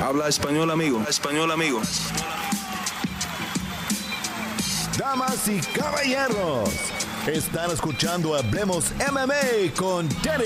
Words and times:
Habla 0.00 0.28
español, 0.28 0.70
amigo. 0.70 1.02
Español, 1.08 1.50
amigo. 1.50 1.80
Damas 4.96 5.48
y 5.48 5.60
caballeros, 5.76 6.70
están 7.26 7.72
escuchando 7.72 8.36
Hablemos 8.36 8.92
MMA 9.10 9.74
con 9.76 10.08
Danny 10.22 10.44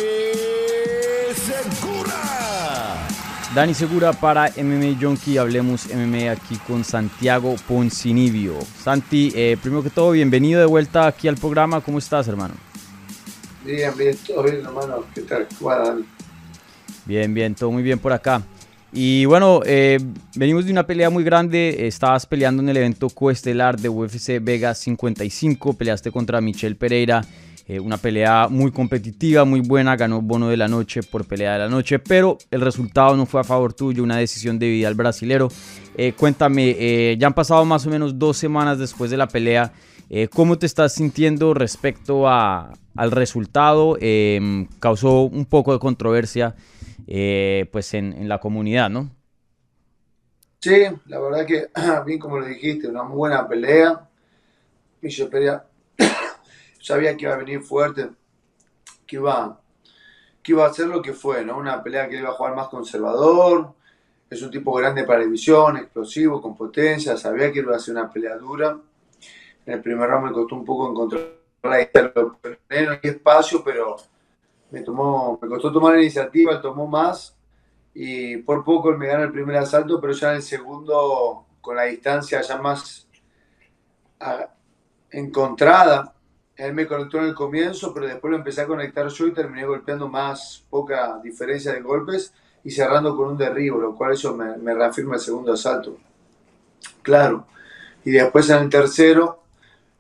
Segura. 1.35 3.07
Dani 3.55 3.75
Segura 3.75 4.15
para 4.15 4.51
MMA 4.57 4.99
Junkie, 4.99 5.37
hablemos 5.37 5.87
MMA 5.87 6.31
aquí 6.31 6.57
con 6.67 6.83
Santiago 6.83 7.55
Poncinibio. 7.69 8.59
Santi, 8.83 9.33
eh, 9.35 9.59
primero 9.61 9.83
que 9.83 9.91
todo, 9.91 10.13
bienvenido 10.13 10.61
de 10.61 10.67
vuelta 10.67 11.07
aquí 11.07 11.29
al 11.29 11.37
programa. 11.37 11.83
¿Cómo 11.83 11.99
estás, 11.99 12.27
hermano? 12.27 12.55
Bien, 13.65 13.95
bien, 13.97 14.17
todo 14.27 14.45
bien, 14.45 14.65
hermano. 14.65 15.05
¿Qué 15.15 15.21
tal? 15.23 15.47
¿Cómo 15.59 15.71
va, 15.71 15.79
Dani? 15.79 16.05
Bien, 17.05 17.35
bien, 17.35 17.55
todo 17.55 17.71
muy 17.71 17.83
bien 17.83 17.99
por 17.99 18.13
acá. 18.15 18.43
Y 18.95 19.25
bueno, 19.25 19.63
eh, 19.65 19.99
venimos 20.37 20.67
de 20.67 20.73
una 20.73 20.87
pelea 20.87 21.09
muy 21.09 21.25
grande. 21.25 21.87
Estabas 21.87 22.27
peleando 22.27 22.63
en 22.63 22.69
el 22.69 22.77
evento 22.77 23.09
coestelar 23.09 23.81
de 23.81 23.89
UFC 23.89 24.39
Vegas 24.43 24.79
55. 24.79 25.73
Peleaste 25.73 26.11
contra 26.11 26.43
Michelle 26.43 26.75
Pereira. 26.75 27.25
Eh, 27.67 27.81
una 27.81 27.97
pelea 27.97 28.49
muy 28.51 28.71
competitiva, 28.71 29.47
muy 29.47 29.61
buena. 29.61 29.97
Ganó 29.97 30.21
bono 30.21 30.51
de 30.51 30.59
la 30.59 30.69
noche 30.69 31.03
por 31.03 31.25
pelea 31.25 31.55
de 31.55 31.61
la 31.61 31.69
noche. 31.71 32.01
Pero 32.01 32.37
el 32.51 32.61
resultado 32.61 33.17
no 33.17 33.25
fue 33.25 33.41
a 33.41 33.45
favor 33.45 33.73
tuyo. 33.73 34.03
Una 34.03 34.19
decisión 34.19 34.59
debida 34.59 34.89
al 34.89 34.95
brasilero. 34.95 35.49
Eh, 35.97 36.13
cuéntame, 36.15 37.17
ya 37.19 37.27
han 37.29 37.35
pasado 37.35 37.65
más 37.65 37.87
o 37.87 37.91
menos 37.91 38.19
dos 38.19 38.37
semanas 38.37 38.79
después 38.79 39.11
de 39.11 39.17
la 39.17 39.27
pelea. 39.27 39.73
¿Cómo 40.35 40.59
te 40.59 40.67
estás 40.67 40.93
sintiendo 40.93 41.55
respecto 41.55 42.29
a, 42.29 42.75
al 42.95 43.11
resultado? 43.11 43.97
causó 44.79 45.23
un 45.23 45.47
poco 45.47 45.73
de 45.73 45.79
controversia 45.79 46.55
eh, 47.07 47.69
pues 47.73 47.95
en, 47.95 48.29
la 48.29 48.39
comunidad, 48.39 48.91
¿no? 48.91 49.11
Sí, 50.61 50.85
la 51.07 51.19
verdad 51.19 51.47
que, 51.47 51.69
bien 52.07 52.19
como 52.19 52.39
lo 52.39 52.47
dijiste, 52.47 52.89
una 52.89 53.03
muy 53.03 53.17
buena 53.17 53.49
pelea. 53.49 54.09
Michel 55.01 55.29
Pereira 55.29 55.67
sabía 56.81 57.17
que 57.17 57.25
iba 57.25 57.35
a 57.35 57.39
venir 57.39 57.61
fuerte, 57.61 58.11
que 59.07 59.17
iba, 59.17 59.61
que 60.43 60.53
iba 60.53 60.65
a 60.65 60.69
hacer 60.69 60.87
lo 60.87 61.03
que 61.03 61.13
fue, 61.13 61.45
¿no? 61.45 61.59
Una 61.59 61.83
pelea 61.83 62.09
que 62.09 62.19
iba 62.19 62.29
a 62.29 62.35
jugar 62.35 62.55
más 62.55 62.69
conservador. 62.69 63.75
Es 64.31 64.41
un 64.41 64.51
tipo 64.51 64.73
grande 64.73 65.05
para 65.05 65.21
división, 65.21 65.77
explosivo, 65.77 66.41
con 66.41 66.57
potencia. 66.57 67.17
Sabía 67.17 67.53
que 67.53 67.59
iba 67.59 67.77
a 67.77 67.79
ser 67.79 67.97
una 67.97 68.11
pelea 68.11 68.37
dura. 68.37 68.79
En 69.67 69.75
el 69.75 69.83
primer 69.83 70.09
round 70.09 70.27
me 70.27 70.33
costó 70.33 70.55
un 70.55 70.65
poco 70.65 70.91
encontrar 70.91 71.43
el 72.69 72.99
espacio, 73.03 73.63
pero 73.63 73.97
me 74.73 74.81
tomó, 74.81 75.39
me 75.41 75.49
costó 75.49 75.71
tomar 75.71 75.95
la 75.95 76.01
iniciativa, 76.01 76.61
tomó 76.61 76.87
más 76.87 77.37
y 77.95 78.39
por 78.39 78.65
poco 78.65 78.91
él 78.91 78.99
me 78.99 79.07
gana 79.07 79.25
el 79.25 79.33
primer 79.33 79.57
asalto, 79.57 80.01
pero 80.01 80.15
ya 80.15 80.31
en 80.31 80.37
el 80.37 80.43
segundo, 80.43 81.45
con 81.61 81.77
la 81.77 81.85
distancia 81.85 82.41
ya 82.41 82.57
más 82.57 83.07
encontrada, 85.11 86.15
él 86.57 86.73
me 86.73 86.87
conectó 86.87 87.19
en 87.19 87.25
el 87.25 87.35
comienzo, 87.35 87.93
pero 87.93 88.07
después 88.07 88.31
lo 88.31 88.39
empecé 88.39 88.63
a 88.63 88.67
conectar 88.67 89.07
yo 89.09 89.27
y 89.27 89.35
terminé 89.35 89.67
golpeando 89.67 90.09
más, 90.09 90.65
poca 90.71 91.21
diferencia 91.23 91.73
de 91.73 91.83
golpes 91.83 92.33
y 92.65 92.71
cerrando 92.71 93.17
con 93.17 93.29
un 93.29 93.37
derribo, 93.37 93.79
lo 93.79 93.95
cual 93.95 94.13
eso 94.13 94.35
me 94.35 94.75
reafirma 94.75 95.17
el 95.17 95.21
segundo 95.21 95.53
asalto. 95.53 95.99
Claro. 97.03 97.47
Y 98.05 98.11
después 98.13 98.49
en 98.49 98.59
el 98.59 98.71
tercero, 98.71 99.42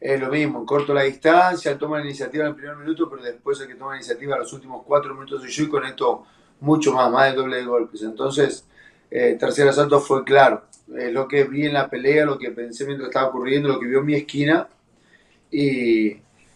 es 0.02 0.20
lo 0.20 0.30
mismo, 0.30 0.66
corto 0.66 0.92
la 0.92 1.02
distancia, 1.02 1.78
toma 1.78 1.98
la 1.98 2.04
iniciativa 2.06 2.42
en 2.44 2.50
el 2.50 2.56
primer 2.56 2.76
minuto, 2.76 3.08
pero 3.08 3.22
después 3.22 3.60
el 3.60 3.68
que 3.68 3.76
toma 3.76 3.92
la 3.92 3.98
iniciativa 3.98 4.34
en 4.34 4.40
los 4.40 4.52
últimos 4.52 4.82
cuatro 4.84 5.14
minutos 5.14 5.42
soy 5.42 5.50
yo 5.50 5.62
y 5.62 5.68
con 5.68 5.84
esto 5.84 6.24
mucho 6.58 6.92
más, 6.92 7.08
más 7.08 7.26
del 7.26 7.36
doble 7.36 7.58
de 7.58 7.64
golpes. 7.64 8.02
Entonces, 8.02 8.66
eh, 9.10 9.36
tercer 9.38 9.68
asalto 9.68 10.00
fue 10.00 10.24
claro. 10.24 10.64
lo 10.88 11.28
que 11.28 11.44
vi 11.44 11.66
en 11.66 11.74
la 11.74 11.88
pelea, 11.88 12.24
lo 12.24 12.36
que 12.36 12.50
pensé 12.50 12.84
mientras 12.84 13.10
estaba 13.10 13.28
ocurriendo, 13.28 13.68
lo 13.68 13.78
que 13.78 13.86
vio 13.86 14.00
en 14.00 14.06
mi 14.06 14.14
esquina. 14.14 14.68
Y, 15.52 16.08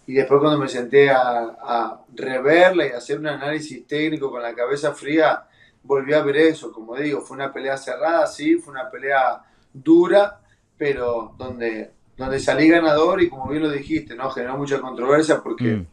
y 0.07 0.13
después 0.13 0.41
cuando 0.41 0.59
me 0.59 0.69
senté 0.69 1.11
a, 1.11 1.57
a, 1.61 2.01
reverla 2.15 2.87
y 2.87 2.91
hacer 2.91 3.19
un 3.19 3.29
análisis 3.29 3.87
técnico 3.87 4.29
con 4.29 4.43
la 4.43 4.55
cabeza 4.55 4.93
fría, 4.93 5.47
volví 5.85 6.15
a 6.15 6.23
ver 6.23 6.37
eso. 6.39 6.73
Como 6.73 6.97
digo, 6.97 7.21
fue 7.21 7.37
una 7.37 7.53
pelea 7.53 7.77
cerrada, 7.77 8.27
sí, 8.27 8.57
fue 8.57 8.73
una 8.73 8.91
pelea 8.91 9.41
dura, 9.73 10.41
pero 10.77 11.33
donde 11.39 11.96
donde 12.17 12.41
salí 12.41 12.69
ganador 12.69 13.23
y 13.23 13.29
como 13.29 13.49
bien 13.49 13.63
lo 13.63 13.71
dijiste, 13.71 14.15
¿no? 14.15 14.31
Generó 14.31 14.57
mucha 14.57 14.81
controversia 14.81 15.43
porque 15.43 15.65
mm. 15.65 15.87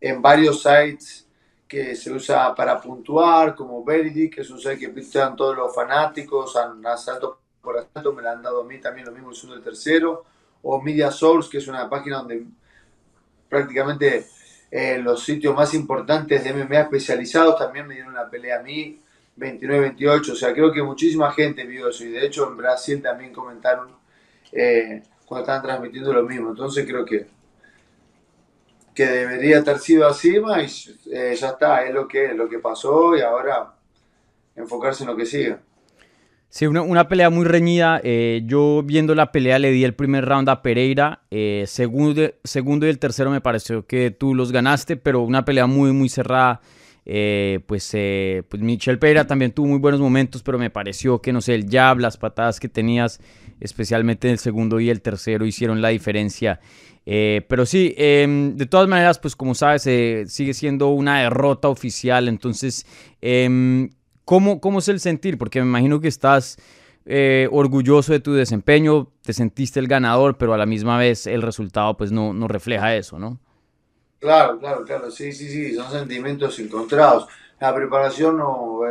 en 0.00 0.22
varios 0.22 0.62
sites 0.62 1.26
que 1.68 1.94
se 1.94 2.12
usa 2.12 2.54
para 2.54 2.80
puntuar, 2.80 3.54
como 3.54 3.82
Verity, 3.82 4.28
que 4.28 4.42
es 4.42 4.50
un 4.50 4.58
site 4.58 4.78
que 4.78 4.88
pintan 4.90 5.34
todos 5.34 5.56
los 5.56 5.74
fanáticos, 5.74 6.54
han 6.56 6.84
asalto 6.86 7.40
por 7.62 7.78
asalto, 7.78 8.12
me 8.12 8.20
la 8.20 8.32
han 8.32 8.42
dado 8.42 8.60
a 8.60 8.64
mí 8.64 8.78
también 8.78 9.06
lo 9.06 9.12
mismo 9.12 9.30
el 9.30 9.36
segundo 9.36 9.56
y 9.56 9.58
el 9.60 9.64
tercero, 9.64 10.24
o 10.62 10.82
Media 10.82 11.10
Source, 11.10 11.48
que 11.48 11.58
es 11.58 11.68
una 11.68 11.88
página 11.88 12.18
donde 12.18 12.44
prácticamente 13.48 14.26
eh, 14.70 14.98
los 14.98 15.24
sitios 15.24 15.54
más 15.54 15.72
importantes 15.72 16.44
de 16.44 16.52
MMA 16.52 16.80
especializados 16.80 17.56
también 17.56 17.86
me 17.86 17.94
dieron 17.94 18.14
la 18.14 18.28
pelea 18.28 18.60
a 18.60 18.62
mí, 18.62 19.00
29-28, 19.38 20.30
o 20.30 20.34
sea, 20.34 20.52
creo 20.52 20.72
que 20.72 20.82
muchísima 20.82 21.32
gente 21.32 21.64
vio 21.64 21.88
eso 21.88 22.04
y 22.04 22.10
de 22.10 22.26
hecho 22.26 22.48
en 22.48 22.56
Brasil 22.56 23.00
también 23.00 23.32
comentaron 23.32 23.88
eh, 24.50 25.02
cuando 25.32 25.44
estaban 25.44 25.62
transmitiendo 25.62 26.12
lo 26.12 26.24
mismo. 26.24 26.50
Entonces 26.50 26.84
creo 26.86 27.06
que, 27.06 27.26
que 28.94 29.06
debería 29.06 29.60
haber 29.60 29.78
sido 29.78 30.06
así 30.06 30.36
y 30.36 31.10
eh, 31.10 31.34
ya 31.34 31.48
está, 31.48 31.86
es 31.86 31.94
lo 31.94 32.06
que, 32.06 32.34
lo 32.34 32.50
que 32.50 32.58
pasó 32.58 33.16
y 33.16 33.22
ahora 33.22 33.72
enfocarse 34.54 35.04
en 35.04 35.08
lo 35.08 35.16
que 35.16 35.24
sigue. 35.24 35.56
Sí, 36.50 36.66
una, 36.66 37.08
pelea 37.08 37.30
muy 37.30 37.46
reñida. 37.46 37.98
Eh, 38.04 38.42
yo 38.44 38.82
viendo 38.84 39.14
la 39.14 39.32
pelea 39.32 39.58
le 39.58 39.70
di 39.70 39.84
el 39.84 39.94
primer 39.94 40.26
round 40.26 40.50
a 40.50 40.60
Pereira. 40.60 41.22
Eh, 41.30 41.64
segundo, 41.66 42.30
segundo 42.44 42.84
y 42.84 42.90
el 42.90 42.98
tercero 42.98 43.30
me 43.30 43.40
pareció 43.40 43.86
que 43.86 44.10
tú 44.10 44.34
los 44.34 44.52
ganaste, 44.52 44.98
pero 44.98 45.22
una 45.22 45.46
pelea 45.46 45.66
muy, 45.66 45.92
muy 45.92 46.10
cerrada. 46.10 46.60
pues, 47.06 47.90
pues 47.96 48.62
Michelle 48.62 48.98
Pereira 48.98 49.26
también 49.26 49.52
tuvo 49.52 49.68
muy 49.68 49.78
buenos 49.78 49.98
momentos, 49.98 50.42
pero 50.42 50.58
me 50.58 50.68
pareció 50.68 51.22
que, 51.22 51.32
no 51.32 51.40
sé, 51.40 51.54
el 51.54 51.70
jab, 51.70 51.98
las 52.00 52.18
patadas 52.18 52.60
que 52.60 52.68
tenías 52.68 53.18
especialmente 53.62 54.28
en 54.28 54.32
el 54.32 54.38
segundo 54.38 54.80
y 54.80 54.90
el 54.90 55.00
tercero 55.00 55.46
hicieron 55.46 55.80
la 55.80 55.88
diferencia. 55.88 56.60
Eh, 57.06 57.44
pero 57.48 57.64
sí, 57.64 57.94
em, 57.96 58.56
de 58.56 58.66
todas 58.66 58.88
maneras, 58.88 59.18
pues 59.18 59.36
como 59.36 59.54
sabes, 59.54 59.86
eh, 59.86 60.24
sigue 60.26 60.54
siendo 60.54 60.88
una 60.88 61.22
derrota 61.22 61.68
oficial. 61.68 62.28
Entonces, 62.28 62.86
em, 63.20 63.90
¿cómo, 64.24 64.60
¿cómo, 64.60 64.80
es 64.80 64.88
el 64.88 65.00
sentir? 65.00 65.38
Porque 65.38 65.60
me 65.60 65.66
imagino 65.66 66.00
que 66.00 66.08
estás 66.08 66.58
eh, 67.06 67.48
orgulloso 67.50 68.12
de 68.12 68.20
tu 68.20 68.32
desempeño, 68.32 69.08
te 69.22 69.32
sentiste 69.32 69.80
el 69.80 69.88
ganador, 69.88 70.38
pero 70.38 70.54
a 70.54 70.58
la 70.58 70.66
misma 70.66 70.98
vez 70.98 71.26
el 71.26 71.42
resultado 71.42 71.96
pues 71.96 72.12
no, 72.12 72.32
no 72.32 72.46
refleja 72.46 72.94
eso, 72.94 73.18
¿no? 73.18 73.38
Claro, 74.20 74.60
claro, 74.60 74.84
claro, 74.84 75.10
sí, 75.10 75.32
sí, 75.32 75.48
sí, 75.48 75.74
son 75.74 75.90
sentimientos 75.90 76.56
encontrados. 76.60 77.26
La 77.58 77.74
preparación 77.74 78.36
no, 78.36 78.82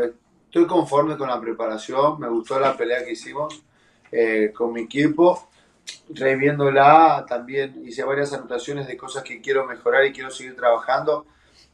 estoy 0.46 0.66
conforme 0.68 1.16
con 1.16 1.30
la 1.30 1.40
preparación, 1.40 2.20
me 2.20 2.28
gustó 2.28 2.60
la 2.60 2.76
pelea 2.76 3.06
que 3.06 3.14
hicimos 3.14 3.64
eh, 4.12 4.52
con 4.54 4.74
mi 4.74 4.82
equipo, 4.82 5.50
reviéndola, 6.10 7.26
también 7.28 7.82
hice 7.86 8.04
varias 8.04 8.34
anotaciones 8.34 8.88
de 8.88 8.98
cosas 8.98 9.24
que 9.24 9.42
quiero 9.42 9.66
mejorar 9.66 10.06
y 10.06 10.14
quiero 10.14 10.30
seguir 10.30 10.56
trabajando. 10.56 11.26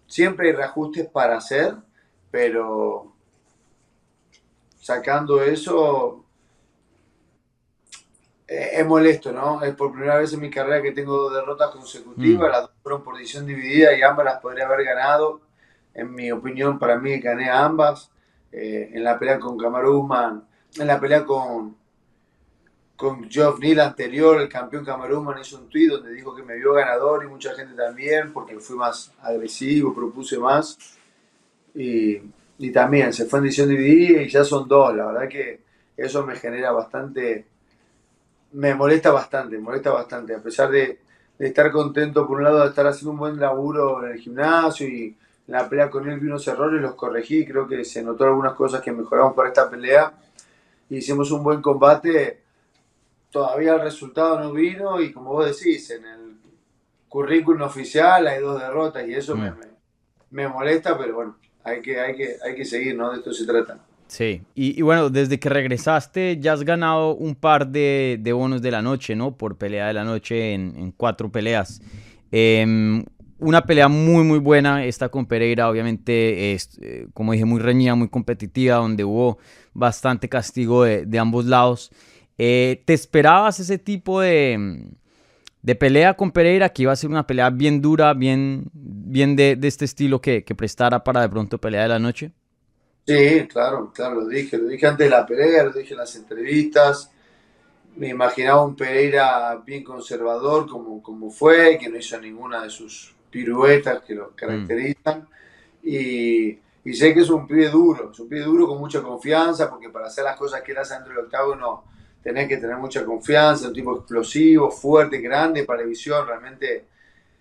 Siempre 0.06 0.50
hay 0.50 0.56
reajustes 0.56 1.08
para 1.08 1.38
hacer, 1.38 1.76
pero 2.32 3.14
sacando 4.80 5.42
eso, 5.42 6.24
eh, 8.48 8.70
es 8.74 8.86
molesto, 8.86 9.32
¿no? 9.32 9.62
Es 9.62 9.76
por 9.76 9.92
primera 9.92 10.18
vez 10.18 10.32
en 10.34 10.40
mi 10.40 10.50
carrera 10.50 10.82
que 10.82 10.94
tengo 10.94 11.18
dos 11.18 11.34
derrotas 11.34 11.72
consecutivas, 11.72 12.48
mm. 12.48 12.52
las 12.52 12.62
dos 12.62 12.72
fueron 12.82 13.04
por 13.04 13.18
decisión 13.18 13.46
dividida 13.46 13.98
y 13.98 14.02
ambas 14.02 14.26
las 14.26 14.40
podría 14.40 14.66
haber 14.66 14.86
ganado. 14.86 15.42
En 15.94 16.14
mi 16.14 16.32
opinión, 16.32 16.80
para 16.80 16.98
mí 16.98 17.20
gané 17.20 17.50
ambas. 17.50 18.12
Eh, 18.52 18.92
en 18.94 19.04
la 19.04 19.20
pelea 19.20 19.40
con 19.40 19.58
Kamaru 19.58 20.08
en 20.78 20.88
la 20.88 21.00
pelea 21.00 21.26
con, 21.26 21.76
con 22.98 23.30
Geoff 23.30 23.60
Neal 23.60 23.80
anterior, 23.80 24.42
el 24.42 24.50
campeón 24.50 24.84
Camarón 24.84 25.40
hizo 25.40 25.60
un 25.60 25.70
tweet 25.70 25.88
donde 25.88 26.12
dijo 26.12 26.36
que 26.36 26.42
me 26.42 26.56
vio 26.56 26.74
ganador 26.74 27.24
y 27.24 27.28
mucha 27.28 27.54
gente 27.54 27.76
también, 27.76 28.34
porque 28.34 28.60
fui 28.60 28.76
más 28.76 29.14
agresivo, 29.22 29.94
propuse 29.94 30.40
más. 30.40 30.78
Y, 31.76 32.20
y 32.58 32.72
también 32.72 33.14
se 33.14 33.26
fue 33.26 33.38
en 33.38 33.46
edición 33.46 33.70
dividida 33.70 34.24
y 34.24 34.30
ya 34.30 34.44
son 34.44 34.68
dos. 34.68 34.96
La 34.96 35.06
verdad 35.06 35.30
que 35.30 35.62
eso 35.96 36.26
me 36.26 36.36
genera 36.36 36.72
bastante, 36.72 37.46
me 38.54 38.74
molesta 38.74 39.12
bastante, 39.12 39.60
molesta 39.60 39.92
bastante. 39.92 40.34
A 40.34 40.42
pesar 40.42 40.72
de, 40.72 41.00
de, 41.38 41.48
estar 41.48 41.72
contento, 41.72 42.26
por 42.26 42.38
un 42.38 42.46
lado, 42.46 42.62
de 42.64 42.70
estar 42.70 42.88
haciendo 42.88 43.12
un 43.12 43.20
buen 43.20 43.40
laburo 43.40 44.04
en 44.04 44.14
el 44.14 44.20
gimnasio 44.20 44.88
y 44.88 45.16
en 45.48 45.54
la 45.54 45.70
pelea 45.70 45.92
con 45.92 46.10
él 46.10 46.20
vi 46.20 46.26
unos 46.26 46.48
errores, 46.48 46.82
los 46.82 46.96
corregí. 46.96 47.46
Creo 47.46 47.68
que 47.68 47.86
se 47.86 48.02
notó 48.02 48.24
algunas 48.24 48.54
cosas 48.54 48.82
que 48.82 48.92
mejoramos 48.92 49.36
para 49.36 49.50
esta 49.50 49.70
pelea. 49.70 50.14
Hicimos 50.90 51.30
un 51.30 51.44
buen 51.44 51.62
combate 51.62 52.47
todavía 53.32 53.76
el 53.76 53.82
resultado 53.82 54.40
no 54.40 54.54
vino 54.54 55.02
y 55.02 55.12
como 55.12 55.32
vos 55.32 55.46
decís, 55.46 55.90
en 55.92 56.06
el 56.06 56.38
currículum 57.08 57.62
oficial 57.64 58.28
hay 58.28 58.42
dos 58.42 58.60
derrotas 58.60 59.08
y 59.08 59.14
eso 59.14 59.36
me, 59.36 59.52
mm. 59.52 59.56
me, 60.32 60.48
molesta, 60.48 60.98
pero 60.98 61.16
bueno, 61.16 61.38
hay 61.64 61.82
que, 61.82 62.00
hay, 62.00 62.16
que, 62.16 62.38
hay 62.44 62.56
que 62.56 62.66
seguir, 62.66 62.96
¿no? 62.96 63.12
De 63.12 63.18
esto 63.18 63.34
se 63.34 63.46
trata. 63.46 63.80
Sí, 64.08 64.42
y, 64.56 64.82
bueno, 64.82 65.10
desde 65.10 65.38
que 65.38 65.50
regresaste 65.50 66.38
ya 66.40 66.54
has 66.54 66.64
ganado 66.64 67.14
un 67.14 67.36
par 67.36 67.68
de, 67.68 68.22
bonos 68.34 68.62
de 68.62 68.72
la 68.72 68.82
noche, 68.82 69.18
¿no? 69.18 69.36
Por 69.36 69.58
pelea 69.58 69.88
de 69.88 69.94
la 69.94 70.06
noche 70.06 70.54
en, 70.54 70.94
cuatro 70.94 71.30
peleas. 71.30 71.82
Em, 72.32 73.04
una 73.40 73.66
pelea 73.66 73.90
muy, 73.90 74.24
muy 74.24 74.40
buena 74.40 74.86
esta 74.86 75.10
con 75.10 75.26
Pereira, 75.26 75.70
obviamente, 75.70 76.54
es, 76.54 76.80
eh, 76.82 77.08
como 77.14 77.34
dije, 77.34 77.44
muy 77.44 77.60
reñida, 77.60 77.96
muy 77.96 78.08
competitiva, 78.08 78.78
donde 78.78 79.04
hubo 79.04 79.40
bastante 79.74 80.30
castigo 80.30 80.84
de, 80.84 81.20
ambos 81.20 81.46
lados. 81.46 81.92
Eh, 82.38 82.84
¿Te 82.86 82.94
esperabas 82.94 83.60
ese 83.60 83.78
tipo 83.78 84.22
de, 84.22 84.92
de, 85.62 85.76
pelea 85.76 86.16
con 86.16 86.32
Pereira, 86.32 86.70
que 86.70 86.84
iba 86.84 86.92
a 86.92 86.96
ser 86.96 87.10
una 87.10 87.26
pelea 87.26 87.50
bien 87.50 87.82
dura, 87.82 88.14
bien, 88.14 88.66
bien 88.74 89.36
de, 89.36 89.58
este 89.64 89.86
estilo 89.86 90.22
que, 90.22 90.44
que 90.44 90.54
prestara 90.54 91.04
para 91.04 91.22
de 91.22 91.30
pronto 91.30 91.58
pelea 91.58 91.84
de 91.84 91.88
la 91.90 92.00
noche? 92.00 92.32
Sí, 93.08 93.48
claro, 93.48 93.92
claro, 93.94 94.16
lo 94.16 94.28
dije, 94.28 94.58
lo 94.58 94.68
dije 94.68 94.86
antes 94.86 95.06
de 95.06 95.10
la 95.10 95.26
pelea, 95.26 95.64
lo 95.64 95.72
dije 95.72 95.94
en 95.94 96.00
las 96.00 96.14
entrevistas. 96.18 97.10
Me 97.96 98.10
imaginaba 98.10 98.66
un 98.66 98.76
Pereira 98.76 99.56
bien 99.66 99.84
conservador 99.84 100.68
como, 100.68 101.02
como 101.02 101.32
fue, 101.32 101.78
que 101.80 101.90
no 101.90 101.98
hizo 101.98 102.20
ninguna 102.20 102.64
de 102.64 102.70
sus 102.70 103.16
piruetas 103.32 104.04
que 104.04 104.14
lo 104.14 104.36
caracterizan. 104.36 105.28
Y, 105.82 106.60
y, 106.84 106.94
sé 106.94 107.14
que 107.14 107.22
es 107.22 107.30
un 107.30 107.48
pibe 107.48 107.70
duro, 107.70 108.12
es 108.12 108.20
un 108.20 108.28
pibe 108.28 108.44
duro 108.44 108.68
con 108.68 108.78
mucha 108.78 109.02
confianza, 109.02 109.70
porque 109.70 109.90
para 109.90 110.08
hacer 110.08 110.26
las 110.26 110.36
cosas 110.36 110.62
que 110.62 110.74
él 110.74 110.78
hace 110.78 110.96
dentro 110.96 111.14
del 111.14 111.24
octágono 111.24 111.86
tenés 112.28 112.50
que 112.50 112.58
tener 112.58 112.76
mucha 112.76 113.06
confianza, 113.06 113.70
un 113.70 113.74
tipo 113.74 113.96
explosivo, 113.96 114.70
fuerte, 114.70 115.20
grande 115.20 115.64
para 115.64 115.84
visión, 115.84 116.28
realmente 116.28 116.84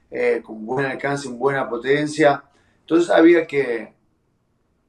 eh, 0.09 0.41
con 0.41 0.65
buen 0.65 0.87
alcance, 0.87 1.27
con 1.27 1.41
buena 1.41 1.69
potencia. 1.69 2.45
Entonces 2.83 3.11
había 3.11 3.45
que, 3.49 3.93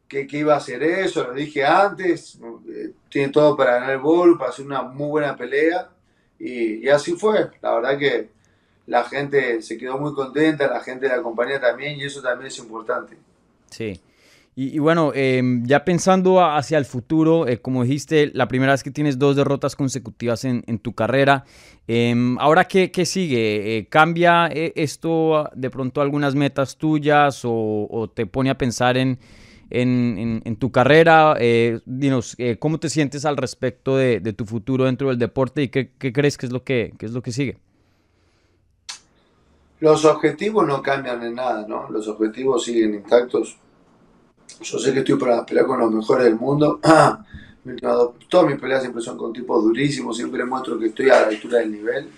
que, 0.07 0.27
iba 0.33 0.53
a 0.53 0.57
hacer 0.57 0.83
eso, 0.83 1.23
lo 1.23 1.33
dije 1.33 1.65
antes, 1.65 2.37
tiene 3.09 3.29
todo 3.29 3.57
para 3.57 3.79
ganar 3.79 3.89
el 3.89 3.97
bol, 3.97 4.37
para 4.37 4.51
hacer 4.51 4.67
una 4.67 4.83
muy 4.83 5.07
buena 5.07 5.35
pelea, 5.35 5.89
y, 6.37 6.87
así 6.89 7.13
fue. 7.13 7.49
La 7.59 7.73
verdad 7.73 7.97
que 7.97 8.29
la 8.85 9.03
gente 9.03 9.63
se 9.63 9.79
quedó 9.79 9.97
muy 9.97 10.13
contenta, 10.13 10.67
la 10.67 10.81
gente 10.81 11.09
de 11.09 11.17
la 11.17 11.23
compañía 11.23 11.59
también, 11.59 11.99
y 11.99 12.03
eso 12.03 12.21
también 12.21 12.49
es 12.49 12.59
importante. 12.59 13.17
Sí. 13.71 13.99
Y, 14.59 14.79
bueno, 14.79 15.11
em, 15.13 15.63
ya 15.67 15.85
pensando 15.85 16.43
hacia 16.43 16.79
el 16.79 16.85
futuro, 16.85 17.47
eh, 17.47 17.59
como 17.61 17.83
dijiste, 17.83 18.31
la 18.33 18.47
primera 18.47 18.71
vez 18.71 18.81
que 18.81 18.89
tienes 18.89 19.19
dos 19.19 19.35
derrotas 19.35 19.75
consecutivas 19.75 20.45
en, 20.45 20.79
tu 20.79 20.93
carrera, 20.93 21.45
em, 21.87 22.39
¿ahora 22.39 22.65
qué, 22.65 22.89
qué 22.89 23.05
sigue? 23.05 23.77
Eh, 23.77 23.87
¿Cambia 23.87 24.47
esto 24.47 25.47
de 25.53 25.69
pronto 25.69 26.01
algunas 26.01 26.33
metas 26.33 26.77
tuyas 26.77 27.41
o 27.43 28.11
te 28.15 28.25
pone 28.25 28.49
a 28.49 28.57
pensar 28.57 28.97
en, 28.97 29.19
en, 29.69 30.55
tu 30.57 30.71
carrera. 30.71 31.35
Eh, 31.39 31.79
dinos, 31.85 32.35
eh, 32.37 32.57
¿cómo 32.57 32.79
te 32.79 32.89
sientes 32.89 33.25
al 33.25 33.37
respecto 33.37 33.97
de, 33.97 34.19
tu 34.33 34.45
futuro 34.45 34.85
dentro 34.85 35.09
del 35.09 35.17
deporte 35.17 35.63
y 35.63 35.69
qué, 35.69 35.91
crees 35.97 36.37
que 36.37 36.45
es, 36.45 36.51
lo 36.51 36.63
que, 36.63 36.93
es 36.99 37.11
lo 37.11 37.21
que 37.21 37.31
sigue? 37.31 37.57
Los 39.79 40.05
objetivos 40.05 40.65
no 40.65 40.81
cambian 40.81 41.21
en 41.23 41.35
nada, 41.35 41.65
¿no? 41.67 41.89
Los 41.89 42.07
objetivos 42.07 42.65
siguen 42.65 42.95
intactos. 42.95 43.57
Yo 44.61 44.79
sé 44.79 44.93
que 44.93 44.99
estoy 44.99 45.15
para 45.15 45.45
pelear 45.45 45.65
con 45.65 45.79
los 45.79 45.91
mejores 45.91 46.25
del 46.25 46.35
mundo. 46.35 46.79
Todas 48.29 48.47
mis 48.47 48.59
peleas 48.59 48.81
siempre 48.81 49.01
son 49.01 49.17
con 49.17 49.33
tipos 49.33 49.63
durísimos, 49.63 50.15
siempre 50.15 50.45
muestro 50.45 50.79
que 50.79 50.87
estoy 50.87 51.09
a 51.09 51.21
la 51.21 51.27
altura 51.27 51.59
del 51.59 51.71
nivel. 51.71 52.09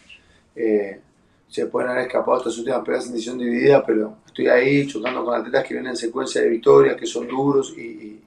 Eh, 0.55 1.01
se 1.47 1.65
pueden 1.65 1.89
haber 1.89 2.05
escapado 2.05 2.37
estas 2.37 2.57
últimas 2.59 2.85
peleas 2.85 3.07
en 3.07 3.13
edición 3.13 3.37
dividida, 3.39 3.83
pero 3.85 4.17
estoy 4.25 4.47
ahí 4.47 4.85
chocando 4.85 5.25
con 5.25 5.33
atletas 5.33 5.63
que 5.63 5.73
vienen 5.73 5.91
en 5.91 5.97
secuencia 5.97 6.41
de 6.41 6.49
victorias, 6.49 6.95
que 6.95 7.07
son 7.07 7.27
duros 7.27 7.75
y, 7.77 8.19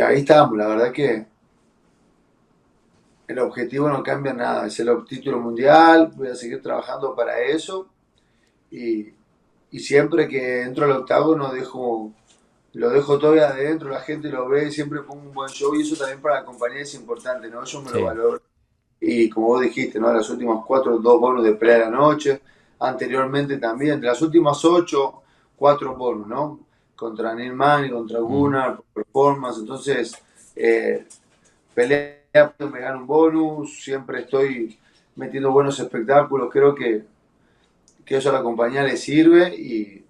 ahí 0.00 0.20
estamos. 0.20 0.56
La 0.56 0.68
verdad 0.68 0.92
que 0.92 1.26
el 3.26 3.38
objetivo 3.38 3.88
no 3.88 4.02
cambia 4.02 4.32
nada, 4.32 4.66
es 4.66 4.78
el 4.80 4.88
título 5.04 5.40
mundial, 5.40 6.12
voy 6.14 6.28
a 6.28 6.34
seguir 6.34 6.62
trabajando 6.62 7.14
para 7.14 7.40
eso 7.40 7.88
y, 8.70 9.12
siempre 9.78 10.26
que 10.26 10.62
entro 10.62 10.84
al 10.84 10.92
octágono 10.92 11.52
dejo, 11.52 12.12
lo 12.72 12.90
dejo 12.90 13.18
todavía 13.18 13.50
adentro, 13.50 13.88
la 13.88 14.00
gente 14.00 14.28
lo 14.28 14.48
ve, 14.48 14.72
siempre 14.72 15.02
pongo 15.02 15.22
un 15.22 15.32
buen 15.32 15.48
show 15.50 15.74
y 15.76 15.82
eso 15.82 15.96
también 15.96 16.20
para 16.20 16.40
la 16.40 16.44
compañía 16.44 16.80
es 16.80 16.94
importante, 16.94 17.48
¿no? 17.48 17.64
Yo 17.64 17.80
me 17.82 17.92
lo 17.92 18.04
valoro 18.04 18.42
y 19.00 19.30
como 19.30 19.48
vos 19.48 19.62
dijiste, 19.62 19.98
¿no? 19.98 20.12
Las 20.12 20.28
últimas 20.28 20.62
cuatro, 20.66 20.98
dos 20.98 21.18
bonos 21.18 21.42
de 21.42 21.54
pelea 21.54 21.78
de 21.78 21.84
la 21.86 21.90
noche. 21.90 22.40
Anteriormente 22.78 23.56
también, 23.56 24.00
de 24.00 24.06
las 24.06 24.20
últimas 24.20 24.62
ocho, 24.64 25.22
cuatro 25.56 25.96
bonos, 25.96 26.26
¿no? 26.26 26.60
Contra 26.94 27.34
Neil 27.34 27.54
y 27.86 27.90
contra 27.90 28.20
mm. 28.20 28.24
Gunnar, 28.24 28.82
performance. 28.92 29.58
Entonces, 29.58 30.14
eh, 30.54 31.06
pelea, 31.74 32.54
me 32.70 32.80
gano 32.80 33.00
un 33.00 33.06
bonus, 33.06 33.82
siempre 33.82 34.20
estoy 34.20 34.78
metiendo 35.16 35.50
buenos 35.50 35.80
espectáculos. 35.80 36.50
Creo 36.52 36.74
que, 36.74 37.04
que 38.10 38.16
eso 38.16 38.30
a 38.30 38.32
la 38.32 38.42
compañía 38.42 38.82
le 38.82 38.96
sirve 38.96 39.54
y 39.54 40.04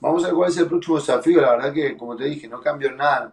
vamos 0.00 0.22
a 0.22 0.26
ver 0.26 0.36
cuál 0.36 0.50
es 0.50 0.58
el 0.58 0.66
próximo 0.66 0.98
desafío. 0.98 1.40
La 1.40 1.52
verdad 1.52 1.72
que, 1.72 1.96
como 1.96 2.14
te 2.14 2.26
dije, 2.26 2.46
no 2.46 2.60
cambio 2.60 2.92
nada. 2.92 3.32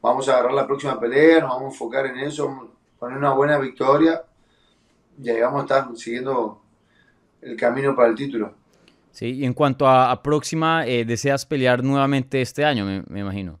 Vamos 0.00 0.28
a 0.28 0.34
agarrar 0.34 0.52
la 0.52 0.64
próxima 0.64 1.00
pelea, 1.00 1.40
nos 1.40 1.50
vamos 1.50 1.64
a 1.64 1.74
enfocar 1.74 2.06
en 2.06 2.18
eso, 2.20 2.70
poner 3.00 3.18
una 3.18 3.32
buena 3.32 3.58
victoria 3.58 4.22
ya 5.18 5.44
vamos 5.46 5.62
a 5.62 5.62
estar 5.64 5.96
siguiendo 5.96 6.62
el 7.42 7.56
camino 7.56 7.96
para 7.96 8.10
el 8.10 8.14
título. 8.14 8.54
Sí, 9.10 9.32
y 9.32 9.44
en 9.44 9.54
cuanto 9.54 9.88
a, 9.88 10.22
próxima, 10.22 10.86
eh, 10.86 11.04
¿deseas 11.04 11.44
pelear 11.44 11.82
nuevamente 11.82 12.40
este 12.40 12.64
año, 12.64 12.84
me, 12.84 13.20
imagino? 13.20 13.58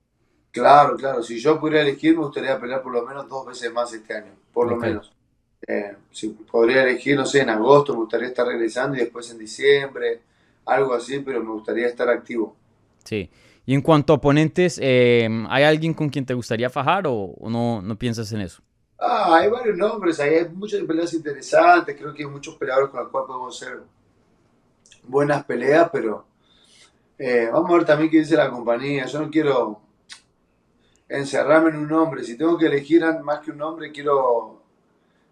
Claro, 0.52 0.96
claro. 0.96 1.24
Si 1.24 1.40
yo 1.40 1.58
pudiera 1.58 1.82
elegir, 1.82 2.16
me 2.16 2.24
gustaría 2.24 2.60
pelear 2.60 2.80
por 2.80 2.92
lo 2.92 3.04
menos 3.04 3.28
dos 3.28 3.44
veces 3.44 3.72
más 3.72 3.92
este 3.92 4.14
año, 4.14 4.30
por 4.52 4.70
lo 4.70 4.76
menos. 4.76 5.12
Eh, 5.66 5.96
si 6.10 6.28
podría 6.28 6.82
elegir, 6.82 7.16
no 7.16 7.26
sé, 7.26 7.40
en 7.40 7.50
agosto 7.50 7.92
me 7.92 8.00
gustaría 8.00 8.28
estar 8.28 8.46
regresando 8.46 8.96
y 8.96 9.00
después 9.00 9.30
en 9.30 9.38
diciembre, 9.38 10.20
algo 10.64 10.94
así, 10.94 11.18
pero 11.20 11.42
me 11.42 11.50
gustaría 11.50 11.86
estar 11.86 12.08
activo. 12.08 12.56
Sí. 13.04 13.30
Y 13.66 13.74
en 13.74 13.82
cuanto 13.82 14.12
a 14.12 14.16
oponentes, 14.16 14.78
eh, 14.82 15.28
¿hay 15.48 15.64
alguien 15.64 15.92
con 15.92 16.08
quien 16.08 16.24
te 16.24 16.34
gustaría 16.34 16.70
fajar 16.70 17.04
o, 17.06 17.34
no, 17.50 17.82
no 17.82 17.98
piensas 17.98 18.32
en 18.32 18.40
eso? 18.40 18.62
Ah, 18.98 19.36
hay 19.36 19.50
varios 19.50 19.76
nombres, 19.76 20.18
hay 20.20 20.48
muchas 20.48 20.82
peleas 20.84 21.12
interesantes, 21.12 21.96
creo 21.96 22.14
que 22.14 22.22
hay 22.22 22.28
muchos 22.28 22.56
peleadores 22.56 22.90
con 22.90 23.00
los 23.00 23.10
cuales 23.10 23.26
podemos 23.28 23.62
hacer 23.62 23.80
buenas 25.06 25.44
peleas, 25.44 25.88
pero 25.92 26.26
eh, 27.18 27.48
vamos 27.52 27.70
a 27.70 27.74
ver 27.74 27.84
también 27.84 28.10
qué 28.10 28.20
dice 28.20 28.36
la 28.36 28.50
compañía. 28.50 29.06
Yo 29.06 29.20
no 29.20 29.30
quiero 29.30 29.80
encerrarme 31.08 31.70
en 31.70 31.76
un 31.76 31.88
nombre, 31.88 32.24
si 32.24 32.36
tengo 32.36 32.56
que 32.56 32.66
elegir 32.66 33.04
más 33.22 33.40
que 33.40 33.50
un 33.50 33.58
nombre, 33.58 33.92
quiero 33.92 34.57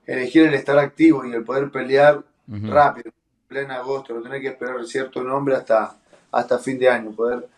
elegir 0.06 0.46
el 0.46 0.54
estar 0.54 0.78
activo 0.78 1.24
y 1.24 1.32
el 1.32 1.44
poder 1.44 1.70
pelear 1.70 2.22
rápido, 2.48 3.08
en 3.08 3.48
pleno 3.48 3.74
agosto, 3.74 4.14
no 4.14 4.22
tener 4.22 4.40
que 4.40 4.48
esperar 4.48 4.84
cierto 4.86 5.22
nombre 5.22 5.56
hasta, 5.56 5.96
hasta 6.30 6.58
fin 6.58 6.78
de 6.78 6.88
año, 6.88 7.10
poder 7.10 7.48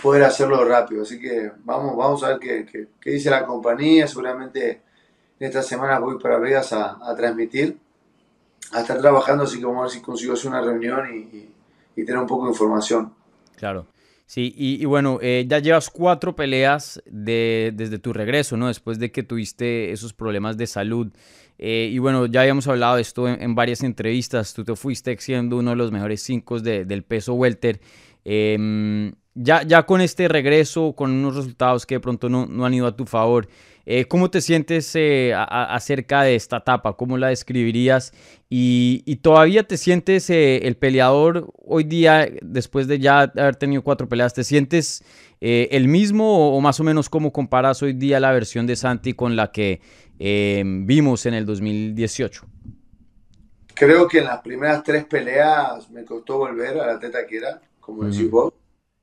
poder 0.00 0.24
hacerlo 0.24 0.64
rápido. 0.64 1.02
Así 1.02 1.18
que 1.18 1.52
vamos, 1.64 1.96
vamos 1.96 2.22
a 2.22 2.28
ver 2.28 2.38
qué, 2.38 2.88
qué, 3.00 3.10
dice 3.10 3.30
la 3.30 3.44
compañía. 3.44 4.06
Seguramente 4.06 4.80
en 5.38 5.46
esta 5.46 5.62
semana 5.62 5.98
voy 5.98 6.18
para 6.18 6.38
Vegas 6.38 6.72
a, 6.72 7.14
transmitir, 7.16 7.78
a 8.72 8.80
estar 8.80 8.98
trabajando, 9.00 9.44
así 9.44 9.58
que 9.58 9.66
vamos 9.66 9.80
a 9.80 9.82
ver 9.82 9.90
si 9.90 10.00
consigo 10.00 10.34
hacer 10.34 10.50
una 10.50 10.60
reunión 10.60 11.08
y, 11.14 11.48
tener 12.04 12.18
un 12.18 12.26
poco 12.26 12.46
de 12.46 12.52
información. 12.52 13.12
Claro. 13.56 13.86
Sí, 14.32 14.54
y, 14.56 14.82
bueno, 14.86 15.18
eh, 15.20 15.44
ya 15.46 15.58
llevas 15.58 15.90
cuatro 15.90 16.34
peleas 16.34 17.02
de, 17.04 17.70
desde 17.74 17.98
tu 17.98 18.14
regreso, 18.14 18.56
¿no? 18.56 18.68
Después 18.68 18.98
de 18.98 19.12
que 19.12 19.22
tuviste 19.22 19.92
esos 19.92 20.14
problemas 20.14 20.56
de 20.56 20.66
salud. 20.66 21.12
Eh, 21.58 21.90
y 21.92 21.98
bueno, 21.98 22.24
ya 22.24 22.40
habíamos 22.40 22.66
hablado 22.66 22.96
de 22.96 23.02
esto 23.02 23.28
en, 23.28 23.54
varias 23.54 23.82
entrevistas. 23.82 24.54
Tú 24.54 24.64
te 24.64 24.74
fuiste 24.74 25.14
siendo 25.18 25.58
uno 25.58 25.72
de 25.72 25.76
los 25.76 25.92
mejores 25.92 26.22
cinco 26.22 26.60
del 26.60 27.04
peso 27.04 27.34
welter. 27.34 27.82
Eh, 28.24 29.12
ya, 29.34 29.64
ya 29.64 29.82
con 29.84 30.00
este 30.00 30.28
regreso, 30.28 30.94
con 30.94 31.10
unos 31.10 31.36
resultados 31.36 31.84
que 31.84 31.96
de 31.96 32.00
pronto 32.00 32.30
no, 32.30 32.46
no 32.46 32.64
han 32.64 32.72
ido 32.72 32.86
a 32.86 32.96
tu 32.96 33.04
favor, 33.04 33.48
eh, 33.86 34.06
¿cómo 34.06 34.30
te 34.30 34.40
sientes 34.40 34.94
eh, 34.94 35.32
acerca 35.34 36.22
de 36.22 36.34
esta 36.34 36.58
etapa? 36.58 36.96
¿Cómo 36.96 37.18
la 37.18 37.28
describirías? 37.28 38.12
Y, 38.48 39.16
todavía 39.22 39.62
te 39.66 39.76
sientes 39.76 40.28
eh, 40.30 40.66
el 40.66 40.76
peleador 40.76 41.52
hoy 41.64 41.84
día, 41.84 42.28
después 42.42 42.86
de 42.86 42.98
ya 42.98 43.20
haber 43.20 43.56
tenido 43.56 43.82
cuatro 43.82 44.08
peleas, 44.08 44.34
¿te 44.34 44.44
sientes 44.44 45.04
el 45.40 45.88
mismo 45.88 46.56
o, 46.56 46.60
más 46.60 46.78
o 46.78 46.84
menos 46.84 47.08
cómo 47.08 47.32
comparas 47.32 47.82
hoy 47.82 47.94
día 47.94 48.20
la 48.20 48.30
versión 48.30 48.66
de 48.66 48.76
Santi 48.76 49.12
con 49.14 49.34
la 49.34 49.50
que 49.50 49.80
vimos 50.18 51.26
en 51.26 51.34
el 51.34 51.46
2018? 51.46 52.46
Creo 53.74 54.06
que 54.06 54.18
en 54.18 54.24
las 54.26 54.40
primeras 54.40 54.82
tres 54.84 55.04
peleas 55.04 55.90
me 55.90 56.04
costó 56.04 56.38
volver 56.38 56.78
a 56.78 56.86
la 56.86 56.98
teta 56.98 57.26
que 57.26 57.38
era, 57.38 57.60
como 57.80 58.04
decís 58.04 58.30
vos 58.30 58.52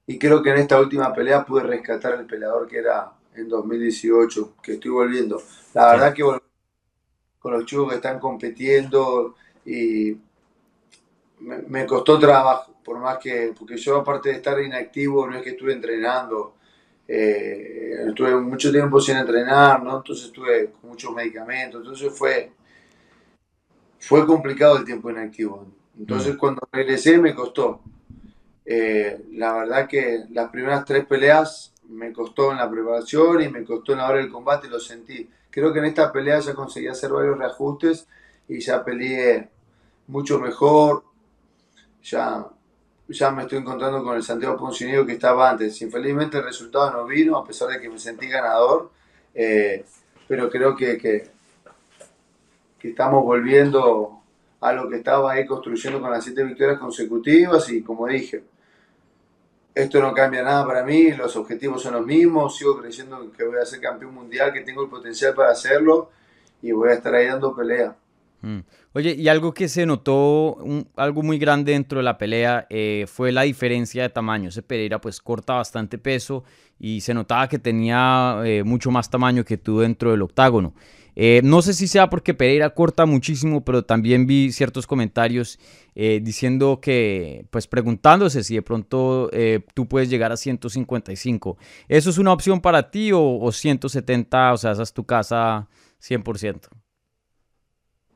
y 0.09 0.17
creo 0.17 0.41
que 0.41 0.49
en 0.49 0.57
esta 0.57 0.79
última 0.79 1.13
pelea 1.13 1.45
pude 1.45 1.61
rescatar 1.61 2.15
el 2.15 2.25
peleador 2.25 2.67
que 2.67 2.79
era 2.79 3.11
en 3.35 3.47
2018, 3.47 4.55
que 4.61 4.73
estoy 4.73 4.91
volviendo. 4.91 5.41
La 5.73 5.91
verdad 5.91 6.13
que 6.13 6.23
con 7.39 7.53
los 7.53 7.65
chicos 7.65 7.89
que 7.89 7.95
están 7.95 8.19
compitiendo 8.19 9.35
y 9.65 10.17
me, 11.39 11.85
costó 11.85 12.19
trabajo, 12.19 12.75
por 12.83 12.99
más 12.99 13.17
que, 13.17 13.53
porque 13.57 13.77
yo 13.77 13.97
aparte 13.97 14.29
de 14.29 14.35
estar 14.35 14.59
inactivo, 14.61 15.27
no 15.27 15.37
es 15.37 15.43
que 15.43 15.51
estuve 15.51 15.73
entrenando, 15.73 16.55
Eh, 17.11 18.05
estuve 18.09 18.35
mucho 18.35 18.71
tiempo 18.71 19.01
sin 19.01 19.17
entrenar, 19.17 19.81
¿no? 19.81 19.97
Entonces 19.97 20.27
estuve 20.27 20.69
con 20.71 20.91
muchos 20.91 21.11
medicamentos, 21.11 21.81
entonces 21.81 22.15
fue, 22.15 22.51
fue 23.99 24.27
complicado 24.27 24.77
el 24.77 24.85
tiempo 24.85 25.09
inactivo. 25.09 25.65
Entonces 25.97 26.37
cuando 26.37 26.61
regresé 26.71 27.17
me 27.17 27.33
costó. 27.33 27.81
Eh, 28.63 29.25
la 29.31 29.53
verdad 29.53 29.87
que 29.87 30.25
las 30.29 30.51
primeras 30.51 30.85
tres 30.85 31.05
peleas 31.07 31.73
me 31.89 32.13
costó 32.13 32.51
en 32.51 32.57
la 32.57 32.69
preparación 32.69 33.41
y 33.41 33.49
me 33.49 33.63
costó 33.63 33.93
en 33.93 33.99
la 33.99 34.09
hora 34.09 34.19
del 34.19 34.31
combate, 34.31 34.69
lo 34.69 34.79
sentí. 34.79 35.29
Creo 35.49 35.73
que 35.73 35.79
en 35.79 35.85
esta 35.85 36.11
pelea 36.11 36.39
ya 36.39 36.53
conseguí 36.53 36.87
hacer 36.87 37.11
varios 37.11 37.37
reajustes 37.37 38.07
y 38.47 38.59
ya 38.59 38.83
peleé 38.83 39.49
mucho 40.07 40.39
mejor. 40.39 41.03
Ya, 42.03 42.45
ya 43.07 43.31
me 43.31 43.43
estoy 43.43 43.59
encontrando 43.59 44.03
con 44.03 44.15
el 44.15 44.23
Santiago 44.23 44.57
Poncinero 44.57 45.05
que 45.05 45.13
estaba 45.13 45.49
antes. 45.49 45.81
Infelizmente 45.81 46.37
el 46.37 46.43
resultado 46.43 46.91
no 46.91 47.05
vino, 47.05 47.37
a 47.37 47.45
pesar 47.45 47.69
de 47.69 47.81
que 47.81 47.89
me 47.89 47.99
sentí 47.99 48.27
ganador. 48.27 48.91
Eh, 49.33 49.83
pero 50.27 50.49
creo 50.49 50.75
que, 50.75 50.97
que, 50.97 51.27
que 52.77 52.89
estamos 52.89 53.23
volviendo 53.23 54.21
a 54.61 54.73
lo 54.73 54.89
que 54.89 54.97
estaba 54.97 55.31
ahí 55.31 55.45
construyendo 55.45 56.01
con 56.01 56.11
las 56.11 56.23
siete 56.23 56.43
victorias 56.43 56.79
consecutivas 56.79 57.69
y 57.69 57.81
como 57.81 58.07
dije, 58.07 58.43
esto 59.73 60.01
no 60.01 60.13
cambia 60.13 60.43
nada 60.43 60.65
para 60.65 60.83
mí, 60.83 61.11
los 61.11 61.35
objetivos 61.35 61.81
son 61.81 61.93
los 61.93 62.05
mismos, 62.05 62.57
sigo 62.57 62.79
creyendo 62.79 63.31
que 63.31 63.43
voy 63.43 63.57
a 63.57 63.65
ser 63.65 63.79
campeón 63.79 64.13
mundial, 64.13 64.51
que 64.51 64.61
tengo 64.61 64.83
el 64.83 64.89
potencial 64.89 65.33
para 65.33 65.51
hacerlo 65.51 66.09
y 66.61 66.71
voy 66.71 66.89
a 66.89 66.93
estar 66.93 67.13
ahí 67.15 67.27
dando 67.27 67.55
pelea. 67.55 67.95
Mm. 68.41 68.59
Oye, 68.93 69.15
y 69.15 69.27
algo 69.27 69.53
que 69.53 69.67
se 69.67 69.85
notó, 69.85 70.57
algo 70.95 71.23
muy 71.23 71.37
grande 71.37 71.73
dentro 71.73 71.99
de 71.99 72.03
la 72.03 72.17
pelea, 72.17 72.67
eh, 72.69 73.05
fue 73.07 73.31
la 73.31 73.43
diferencia 73.43 74.03
de 74.03 74.09
tamaño. 74.09 74.49
Ese 74.49 74.61
Pereira 74.61 75.01
pues 75.01 75.19
corta 75.19 75.53
bastante 75.53 75.97
peso 75.97 76.43
y 76.79 77.01
se 77.01 77.13
notaba 77.13 77.49
que 77.49 77.59
tenía 77.59 78.39
eh, 78.45 78.63
mucho 78.63 78.91
más 78.91 79.09
tamaño 79.09 79.43
que 79.43 79.57
tú 79.57 79.79
dentro 79.79 80.11
del 80.11 80.21
octágono. 80.21 80.73
Eh, 81.15 81.41
no 81.43 81.61
sé 81.61 81.73
si 81.73 81.87
sea 81.87 82.09
porque 82.09 82.33
Pereira 82.33 82.69
corta 82.69 83.05
muchísimo, 83.05 83.65
pero 83.65 83.83
también 83.83 84.25
vi 84.25 84.51
ciertos 84.51 84.87
comentarios 84.87 85.59
diciendo 86.21 86.79
que, 86.81 87.45
pues 87.49 87.67
preguntándose 87.67 88.41
si 88.45 88.55
de 88.55 88.61
pronto 88.61 89.29
tú 89.73 89.85
puedes 89.89 90.09
llegar 90.09 90.31
a 90.31 90.37
155. 90.37 91.57
¿Eso 91.89 92.09
es 92.09 92.17
una 92.17 92.31
opción 92.31 92.61
para 92.61 92.89
ti 92.89 93.11
o, 93.13 93.51
170, 93.51 94.53
o 94.53 94.57
sea, 94.57 94.71
esa 94.71 94.83
es 94.83 94.93
tu 94.93 95.03
casa 95.03 95.67
100%? 96.01 96.69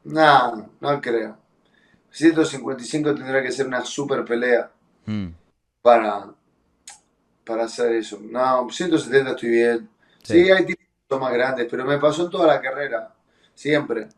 No, 0.06 0.70
no 0.80 1.02
creo. 1.02 1.38
155 2.12 3.16
tendría 3.16 3.42
que 3.42 3.52
ser 3.52 3.68
una 3.68 3.84
super 3.84 4.24
pelea 4.24 4.70
mm. 5.06 5.28
para, 5.82 6.32
para 7.44 7.64
hacer 7.64 7.94
eso. 7.94 8.20
No, 8.22 8.70
170 8.70 9.32
estoy 9.32 9.50
bien. 9.50 9.90
Sí, 10.22 10.46
sí 10.46 10.52
hay 10.52 10.66
más 11.20 11.34
grandes, 11.34 11.68
pero 11.70 11.86
me 11.86 11.98
pasó 11.98 12.26
en 12.26 12.30
toda 12.30 12.48
la 12.48 12.62
carrera, 12.62 13.14
siempre. 13.54 14.10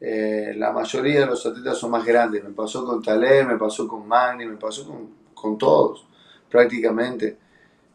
Eh, 0.00 0.54
la 0.56 0.72
mayoría 0.72 1.20
de 1.20 1.26
los 1.26 1.44
atletas 1.44 1.78
son 1.78 1.90
más 1.90 2.04
grandes. 2.04 2.42
Me 2.42 2.50
pasó 2.50 2.84
con 2.84 3.02
Talé, 3.02 3.44
me 3.44 3.56
pasó 3.56 3.86
con 3.86 4.06
Magni, 4.06 4.46
me 4.46 4.56
pasó 4.56 4.86
con, 4.86 5.10
con 5.34 5.58
todos, 5.58 6.06
prácticamente. 6.48 7.36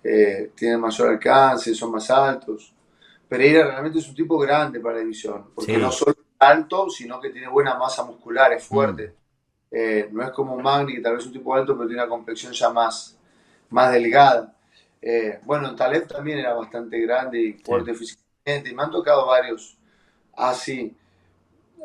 Eh, 0.03 0.51
tienen 0.55 0.79
mayor 0.79 1.09
alcance, 1.09 1.73
son 1.73 1.91
más 1.91 2.09
altos. 2.11 2.73
Pereira 3.27 3.65
realmente 3.67 3.99
es 3.99 4.07
un 4.07 4.15
tipo 4.15 4.37
grande 4.37 4.79
para 4.79 4.95
la 4.95 5.01
división, 5.01 5.45
porque 5.55 5.77
no 5.77 5.91
solo 5.91 6.14
alto, 6.47 6.89
sino 6.89 7.19
que 7.19 7.29
tiene 7.29 7.47
buena 7.47 7.75
masa 7.75 8.03
muscular, 8.03 8.53
es 8.53 8.65
fuerte. 8.65 9.07
Mm. 9.07 9.75
Eh, 9.77 10.09
no 10.11 10.23
es 10.23 10.31
como 10.31 10.57
Magni, 10.57 10.95
que 10.95 11.01
tal 11.01 11.13
vez 11.13 11.21
es 11.21 11.27
un 11.27 11.33
tipo 11.33 11.53
alto, 11.53 11.75
pero 11.75 11.87
tiene 11.87 12.01
una 12.01 12.09
complexión 12.09 12.53
ya 12.53 12.69
más, 12.69 13.17
más 13.69 13.91
delgada. 13.91 14.53
bueno, 15.43 15.75
Taleb 15.75 16.07
también 16.07 16.39
era 16.39 16.53
bastante 16.53 16.99
grande 17.01 17.39
y 17.39 17.53
fuerte 17.53 17.93
físicamente 17.93 18.69
y 18.69 18.73
me 18.73 18.83
han 18.83 18.91
tocado 18.91 19.27
varios 19.27 19.77
así. 20.35 20.95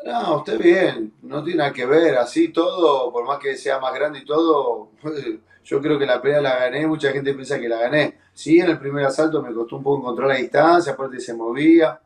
No, 0.03 0.37
usted 0.37 0.59
bien, 0.59 1.13
no 1.21 1.43
tiene 1.43 1.59
nada 1.59 1.73
que 1.73 1.85
ver, 1.85 2.17
así 2.17 2.47
todo, 2.49 3.11
por 3.11 3.25
más 3.25 3.37
que 3.37 3.55
sea 3.55 3.79
más 3.79 3.93
grande 3.93 4.19
y 4.19 4.25
todo, 4.25 4.89
yo 5.63 5.81
creo 5.81 5.99
que 5.99 6.05
la 6.07 6.21
pelea 6.21 6.41
la 6.41 6.57
gané, 6.57 6.87
mucha 6.87 7.11
gente 7.11 7.33
piensa 7.33 7.59
que 7.59 7.69
la 7.69 7.77
gané. 7.77 8.17
Sí, 8.33 8.59
en 8.59 8.71
el 8.71 8.79
primer 8.79 9.05
asalto 9.05 9.41
me 9.43 9.53
costó 9.53 9.77
un 9.77 9.83
poco 9.83 9.99
encontrar 9.99 10.29
la 10.29 10.35
distancia, 10.35 10.93
aparte 10.93 11.19
se 11.19 11.33
movía 11.33 11.99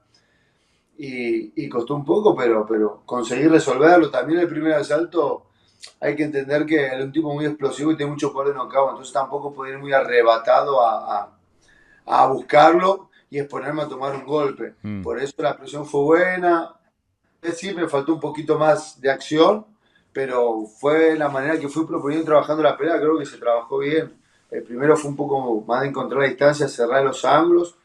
y, 0.98 1.70
costó 1.70 1.96
un 1.96 2.06
poco, 2.06 2.36
pero, 2.36 2.66
pero 2.66 3.02
conseguí 3.06 3.48
resolverlo. 3.48 4.10
También 4.10 4.40
el 4.40 4.48
primer 4.48 4.74
asalto 4.74 5.48
hay 6.00 6.16
que 6.16 6.24
entender 6.24 6.66
que 6.66 6.86
era 6.86 7.04
un 7.04 7.12
tipo 7.12 7.34
muy 7.34 7.46
explosivo 7.46 7.92
y 7.92 7.98
tiene 7.98 8.12
mucho 8.12 8.32
poder 8.32 8.54
de 8.54 8.56
knockout, 8.56 8.92
entonces 8.92 9.14
tampoco 9.14 9.54
puede 9.54 9.74
ir 9.74 9.78
muy 9.78 9.94
arrebatado 9.94 10.82
a, 10.82 11.38
a 12.06 12.28
buscarlo 12.28 13.10
y 13.30 13.40
exponerme 13.40 13.82
a 13.82 13.88
tomar 13.88 14.16
un 14.16 14.25
golpe. 14.25 14.75
Mm. 14.82 15.02
Por 15.02 15.20
eso 15.20 15.34
la 15.40 15.58
presión 15.58 15.86
fue 15.86 16.02
buena. 16.02 16.75
Es 17.42 17.52
decir, 17.52 17.75
me 17.75 17.88
faltó 17.88 18.14
un 18.14 18.20
poquito 18.20 18.58
más 18.58 19.00
de 19.02 19.12
acción, 19.12 19.66
pero 20.14 20.66
fue 20.66 21.18
la 21.18 21.30
manera 21.30 21.60
que 21.60 21.68
fui 21.68 21.86
proponiendo 21.86 22.25
trabajando 22.25 22.64
la 22.64 22.78
pelea. 22.78 22.98
Creo 22.98 23.18
que 23.18 23.25
se 23.25 23.38
trabajó 23.38 23.80
bien. 23.80 24.14
El 24.50 24.64
primero 24.64 24.96
fue 24.96 25.10
un 25.10 25.18
poco 25.18 25.62
más 25.68 25.82
de 25.82 25.90
encontrar 25.90 26.22
la 26.22 26.28
distancia, 26.28 26.68
cerrar 26.68 27.04
los 27.04 27.25
ángulos. 27.25 27.75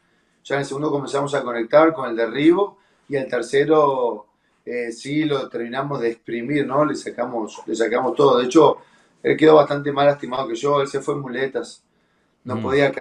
Ya 0.43 0.55
en 0.55 0.61
el 0.61 0.65
segundo 0.65 0.89
comenzamos 0.89 1.33
a 1.35 1.43
conectar 1.43 1.93
con 1.93 2.09
el 2.09 2.15
derribo. 2.15 2.77
Y 3.11 3.17
el 3.17 3.27
tercero 3.27 4.25
eh, 4.65 4.89
sí 4.93 5.25
lo 5.25 5.49
terminamos 5.49 5.99
de 5.99 6.11
exprimir, 6.11 6.65
¿no? 6.65 6.85
Le 6.85 6.95
sacamos, 6.95 7.61
le 7.65 7.75
sacamos 7.75 8.15
todo. 8.15 8.37
De 8.39 8.45
hecho, 8.45 8.77
él 9.21 9.35
quedó 9.35 9.55
bastante 9.55 9.91
más 9.91 10.05
lastimado 10.05 10.47
que 10.47 10.55
yo. 10.55 10.79
Él 10.79 10.87
se 10.87 11.01
fue 11.01 11.15
en 11.15 11.19
muletas. 11.19 11.83
No 12.45 12.55
mm. 12.55 12.61
podía 12.61 12.91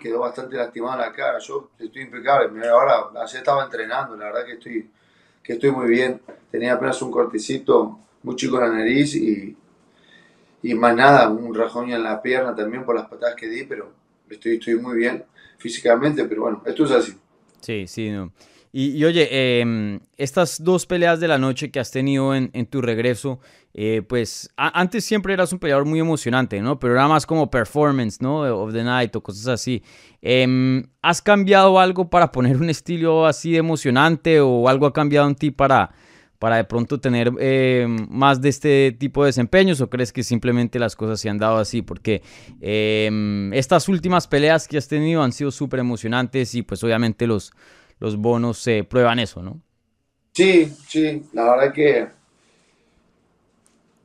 quedó 0.00 0.18
bastante 0.18 0.56
lastimado 0.56 0.98
la 0.98 1.12
cara. 1.12 1.38
Yo 1.38 1.70
estoy 1.78 2.02
impecable. 2.02 2.68
Ahora, 2.68 3.10
ayer 3.22 3.36
estaba 3.36 3.62
entrenando, 3.62 4.16
la 4.16 4.24
verdad 4.24 4.44
que 4.44 4.54
estoy, 4.54 4.90
que 5.40 5.52
estoy 5.52 5.70
muy 5.70 5.86
bien. 5.86 6.20
Tenía 6.50 6.74
apenas 6.74 7.00
un 7.00 7.12
cortecito 7.12 8.00
muy 8.24 8.34
chico 8.34 8.56
en 8.56 8.62
la 8.62 8.76
nariz 8.78 9.14
y, 9.14 9.56
y 10.64 10.74
más 10.74 10.96
nada, 10.96 11.28
un 11.28 11.54
rajón 11.54 11.92
en 11.92 12.02
la 12.02 12.20
pierna 12.20 12.56
también 12.56 12.84
por 12.84 12.96
las 12.96 13.06
patadas 13.06 13.36
que 13.36 13.48
di, 13.48 13.62
pero 13.62 13.92
estoy, 14.28 14.56
estoy 14.56 14.74
muy 14.74 14.96
bien 14.96 15.24
físicamente, 15.58 16.24
pero 16.24 16.42
bueno, 16.42 16.60
esto 16.66 16.86
es 16.86 16.90
así. 16.90 17.14
Sí, 17.60 17.86
sí, 17.86 18.10
no. 18.10 18.32
Y, 18.76 19.04
oye, 19.04 19.60
em, 19.60 20.00
estas 20.16 20.64
dos 20.64 20.84
peleas 20.84 21.20
de 21.20 21.28
la 21.28 21.38
noche 21.38 21.70
que 21.70 21.78
has 21.78 21.92
tenido 21.92 22.34
en, 22.34 22.50
tu 22.66 22.80
regreso, 22.80 23.38
eh, 23.72 24.02
pues 24.04 24.50
antes 24.56 25.04
siempre 25.04 25.32
eras 25.32 25.52
un 25.52 25.60
peleador 25.60 25.84
muy 25.84 26.00
emocionante, 26.00 26.60
¿no? 26.60 26.80
Pero 26.80 26.94
era 26.94 27.06
más 27.06 27.24
como 27.24 27.48
performance, 27.48 28.20
¿no? 28.20 28.40
Of 28.40 28.72
the 28.72 28.82
night 28.82 29.14
o 29.14 29.22
cosas 29.22 29.46
así. 29.46 29.84
Em, 30.20 30.82
¿Has 31.02 31.22
cambiado 31.22 31.78
algo 31.78 32.10
para 32.10 32.32
poner 32.32 32.56
un 32.56 32.68
estilo 32.68 33.26
así 33.26 33.52
de 33.52 33.58
emocionante 33.58 34.40
o 34.40 34.68
algo 34.68 34.86
ha 34.86 34.92
cambiado 34.92 35.28
en 35.28 35.36
ti 35.36 35.52
para, 35.52 35.92
para 36.40 36.56
de 36.56 36.64
pronto 36.64 36.98
tener 36.98 37.30
em, 37.38 38.08
más 38.10 38.40
de 38.40 38.48
este 38.48 38.90
tipo 38.90 39.22
de 39.22 39.28
desempeños 39.28 39.80
o 39.82 39.88
crees 39.88 40.12
que 40.12 40.24
simplemente 40.24 40.80
las 40.80 40.96
cosas 40.96 41.20
se 41.20 41.30
han 41.30 41.38
dado 41.38 41.58
así? 41.58 41.82
Porque 41.82 42.22
estas 43.52 43.88
últimas 43.88 44.26
peleas 44.26 44.66
que 44.66 44.78
has 44.78 44.88
tenido 44.88 45.22
han 45.22 45.30
sido 45.30 45.52
súper 45.52 45.78
emocionantes 45.78 46.56
y 46.56 46.62
pues 46.62 46.82
obviamente 46.82 47.28
los 47.28 47.52
los 48.04 48.18
bonos 48.18 48.58
se 48.58 48.84
prueban 48.84 49.18
eso, 49.18 49.42
¿no? 49.42 49.62
Sí, 50.32 50.70
sí, 50.86 51.22
la 51.32 51.44
verdad 51.44 51.72
que 51.72 52.06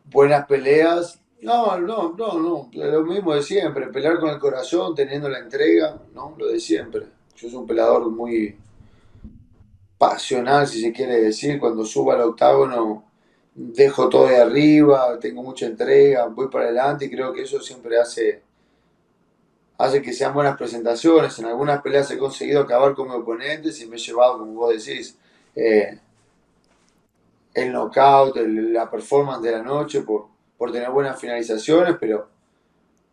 buenas 0.05 0.45
peleas. 0.45 1.19
No, 1.41 1.77
no, 1.77 2.15
no, 2.17 2.39
no, 2.39 2.69
lo 2.71 3.03
mismo 3.03 3.33
de 3.35 3.43
siempre, 3.43 3.87
pelear 3.87 4.17
con 4.19 4.29
el 4.29 4.39
corazón, 4.39 4.95
teniendo 4.95 5.27
la 5.27 5.39
entrega, 5.39 6.01
¿no? 6.13 6.33
Lo 6.37 6.47
de 6.47 6.61
siempre. 6.61 7.07
Yo 7.35 7.49
soy 7.49 7.59
un 7.59 7.67
peleador 7.67 8.09
muy 8.09 8.55
pasional, 9.97 10.65
si 10.65 10.79
se 10.79 10.93
quiere 10.93 11.19
decir, 11.19 11.59
cuando 11.59 11.83
subo 11.83 12.13
al 12.13 12.21
octágono 12.21 13.03
dejo 13.53 14.07
todo 14.07 14.27
de 14.27 14.37
arriba, 14.37 15.19
tengo 15.19 15.43
mucha 15.43 15.65
entrega, 15.65 16.27
voy 16.27 16.47
para 16.47 16.65
adelante 16.65 17.03
y 17.03 17.09
creo 17.09 17.33
que 17.33 17.41
eso 17.41 17.59
siempre 17.59 17.99
hace 17.99 18.43
hace 19.79 20.01
que 20.01 20.11
sean 20.11 20.33
buenas 20.33 20.57
presentaciones. 20.57 21.39
En 21.39 21.45
algunas 21.45 21.81
peleas 21.81 22.11
he 22.11 22.17
conseguido 22.17 22.61
acabar 22.61 22.93
con 22.93 23.07
mis 23.07 23.15
oponentes 23.17 23.81
y 23.81 23.87
me 23.87 23.95
he 23.95 23.99
llevado, 23.99 24.37
como 24.37 24.53
vos 24.53 24.85
decís, 24.85 25.17
eh, 25.55 25.97
el 27.53 27.71
knockout, 27.71 28.35
la 28.35 28.91
performance 28.91 29.41
de 29.41 29.51
la 29.53 29.63
noche 29.63 30.01
por, 30.01 30.27
por 30.57 30.73
tener 30.73 30.89
buenas 30.89 31.17
finalizaciones, 31.19 31.95
pero 31.97 32.27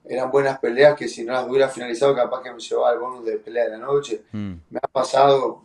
eran 0.04 0.28
buenas 0.28 0.58
peleas 0.58 0.96
que 0.96 1.06
si 1.06 1.24
no 1.24 1.34
las 1.34 1.48
hubiera 1.48 1.68
finalizado 1.68 2.16
capaz 2.16 2.42
que 2.42 2.52
me 2.52 2.58
llevaba 2.58 2.92
el 2.92 2.98
bonus 2.98 3.24
de 3.24 3.38
pelea 3.38 3.64
de 3.64 3.70
la 3.70 3.78
noche. 3.78 4.22
Mm. 4.32 4.54
Me 4.70 4.80
ha 4.82 4.88
pasado 4.88 5.64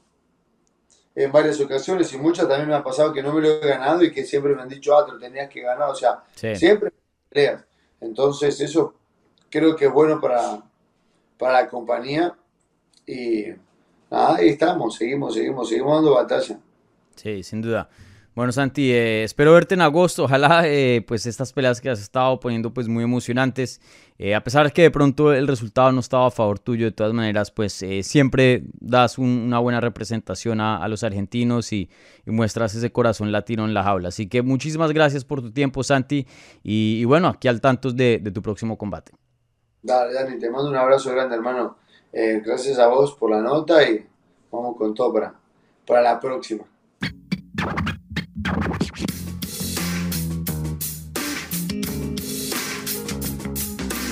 en 1.16 1.32
varias 1.32 1.60
ocasiones 1.60 2.14
y 2.14 2.18
muchas 2.20 2.48
también 2.48 2.70
me 2.70 2.76
ha 2.76 2.84
pasado 2.84 3.12
que 3.12 3.24
no 3.24 3.34
me 3.34 3.42
lo 3.42 3.50
he 3.50 3.68
ganado 3.68 4.04
y 4.04 4.12
que 4.12 4.24
siempre 4.24 4.54
me 4.54 4.62
han 4.62 4.70
dicho, 4.70 4.96
ah, 4.96 5.04
te 5.04 5.14
lo 5.14 5.20
tenías 5.20 5.50
que 5.50 5.62
ganar, 5.62 5.90
o 5.90 5.96
sea, 5.96 6.24
siempre 6.56 6.94
peleas. 7.28 7.66
Entonces 8.00 8.62
eso 8.62 8.94
creo 9.50 9.76
que 9.76 9.86
es 9.86 9.92
bueno 9.92 10.22
para, 10.22 10.64
para 11.42 11.64
la 11.64 11.68
compañía. 11.68 12.36
Y 13.08 13.48
ahí 14.12 14.50
estamos, 14.50 14.96
seguimos, 14.96 15.34
seguimos, 15.34 15.68
seguimos 15.68 15.96
dando 15.96 16.14
batalla. 16.14 16.60
Sí, 17.16 17.42
sin 17.42 17.62
duda. 17.62 17.90
Bueno, 18.34 18.54
Santi, 18.54 18.92
eh, 18.94 19.26
espero 19.26 19.52
verte 19.52 19.74
en 19.74 19.82
agosto. 19.82 20.24
Ojalá, 20.24 20.62
eh, 20.66 21.04
pues, 21.06 21.26
estas 21.26 21.52
peleas 21.52 21.82
que 21.82 21.90
has 21.90 22.00
estado 22.00 22.40
poniendo, 22.40 22.74
pues, 22.74 22.88
muy 22.88 23.04
emocionantes. 23.04 23.82
Eh, 24.18 24.36
a 24.36 24.44
pesar 24.44 24.68
de 24.68 24.72
que 24.72 24.84
de 24.84 24.92
pronto 24.92 25.34
el 25.34 25.48
resultado 25.48 25.92
no 25.92 26.00
estaba 26.00 26.28
a 26.28 26.32
favor 26.32 26.58
tuyo, 26.60 26.86
de 26.86 26.92
todas 26.94 27.12
maneras, 27.12 27.52
pues, 27.52 27.84
siempre 28.04 28.64
das 28.80 29.18
una 29.18 29.60
buena 29.60 29.82
representación 29.82 30.62
a, 30.62 30.88
los 30.88 31.04
argentinos 31.04 31.74
y, 31.74 31.90
muestras 32.26 32.74
ese 32.76 32.92
corazón 32.92 33.32
latino 33.34 33.66
en 33.66 33.74
la 33.74 33.84
jaula. 33.84 34.10
Así 34.10 34.28
que 34.28 34.42
muchísimas 34.44 34.94
gracias 34.94 35.26
por 35.26 35.42
tu 35.42 35.52
tiempo, 35.52 35.84
Santi. 35.84 36.26
Y, 36.64 37.04
bueno, 37.06 37.28
aquí 37.28 37.50
al 37.50 37.60
tanto 37.60 37.92
de, 37.92 38.20
de, 38.22 38.32
tu 38.32 38.42
próximo 38.42 38.78
combate. 38.78 39.12
Dale, 39.84 40.14
Dani, 40.14 40.38
te 40.38 40.50
mando 40.50 40.70
un 40.70 40.76
abrazo 40.76 41.12
grande, 41.12 41.36
hermano. 41.36 41.78
gracias 42.12 42.78
a 42.78 42.88
vos 42.88 43.16
por 43.16 43.32
la 43.32 43.42
nota 43.42 43.84
y 43.88 44.06
vamos 44.52 44.78
con 44.78 44.94
todo 44.94 45.14
para, 45.14 45.34
para 45.86 46.02
la 46.02 46.20
próxima. 46.20 46.64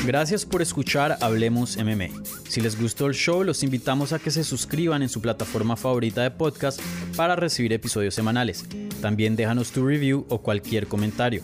Gracias 0.06 0.44
por 0.44 0.64
escuchar 0.64 1.20
Hablemos 1.22 1.78
MMA. 1.78 2.08
Si 2.48 2.62
les 2.62 2.82
gustó 2.82 3.06
el 3.06 3.14
show, 3.14 3.44
los 3.44 3.62
invitamos 3.62 4.12
a 4.12 4.18
que 4.18 4.32
se 4.32 4.44
suscriban 4.44 5.04
en 5.04 5.10
su 5.10 5.22
plataforma 5.22 5.76
favorita 5.76 6.24
de 6.24 6.32
podcast 6.32 6.82
para 7.16 7.36
recibir 7.36 7.74
episodios 7.74 8.16
semanales. 8.16 8.66
También 9.02 9.36
déjanos 9.36 9.72
tu 9.72 9.86
review 9.86 10.26
o 10.30 10.40
cualquier 10.40 10.88
comentario. 10.88 11.44